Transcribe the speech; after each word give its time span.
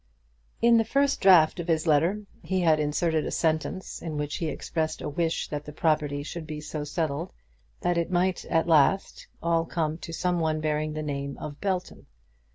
In 0.63 0.77
the 0.77 0.83
first 0.83 1.21
draught 1.21 1.59
of 1.59 1.67
his 1.67 1.85
letter 1.85 2.23
he 2.41 2.61
had 2.61 2.79
inserted 2.79 3.23
a 3.23 3.29
sentence 3.29 4.01
in 4.01 4.17
which 4.17 4.37
he 4.37 4.47
expressed 4.47 4.99
a 4.99 5.07
wish 5.07 5.47
that 5.49 5.63
the 5.65 5.71
property 5.71 6.23
should 6.23 6.47
be 6.47 6.59
so 6.59 6.83
settled 6.83 7.31
that 7.81 7.99
it 7.99 8.09
might 8.09 8.43
at 8.45 8.65
last 8.65 9.27
all 9.43 9.63
come 9.63 9.99
to 9.99 10.11
some 10.11 10.39
one 10.39 10.59
bearing 10.59 10.93
the 10.93 11.03
name 11.03 11.37
of 11.37 11.61
Belton. 11.61 12.07